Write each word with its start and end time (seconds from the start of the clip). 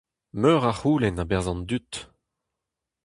Meur 0.41 0.61
a 0.71 0.73
c'houlenn 0.75 1.21
a-berzh 1.23 1.51
an 1.51 1.59
dud. 1.69 1.91